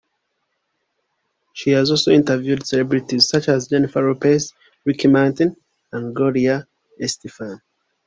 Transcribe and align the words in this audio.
She 1.53 1.69
has 1.73 1.91
also 1.91 2.09
interviewed 2.09 2.65
celebrities 2.65 3.29
such 3.29 3.47
as 3.49 3.67
Jennifer 3.67 4.01
Lopez, 4.01 4.51
Ricky 4.83 5.07
Martin 5.07 5.55
and 5.91 6.15
Gloria 6.15 6.65
Estefan. 6.99 7.61